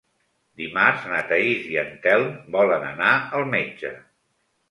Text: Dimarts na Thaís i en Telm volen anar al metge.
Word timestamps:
Dimarts 0.61 1.03
na 1.09 1.19
Thaís 1.31 1.67
i 1.73 1.77
en 1.83 1.91
Telm 2.07 2.33
volen 2.57 2.87
anar 2.87 3.13
al 3.41 3.47
metge. 3.55 3.95